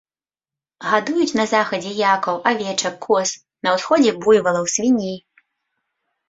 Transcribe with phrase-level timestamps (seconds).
[0.91, 3.29] Гадуюць на захадзе якаў, авечак, коз,
[3.69, 5.15] на ўсходзе буйвалаў, свіней.